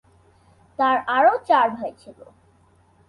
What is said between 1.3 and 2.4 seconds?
চার ভাই ছিল।